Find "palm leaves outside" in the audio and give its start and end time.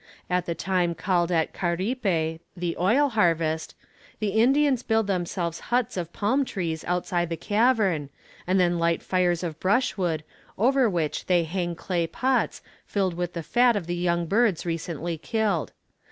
6.11-7.29